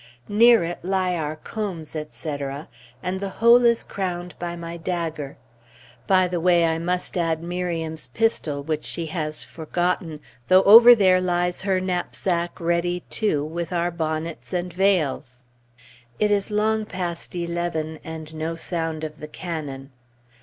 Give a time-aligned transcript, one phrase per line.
[0.29, 2.67] near it lie our combs, etc.,
[3.03, 5.37] and the whole is crowned by my dagger;
[6.07, 11.21] by the way, I must add Miriam's pistol which she has forgotten, though over there
[11.21, 15.43] lies her knapsack ready, too, with our bonnets and veils.
[16.17, 19.91] It is long past eleven, and no sound of the cannon.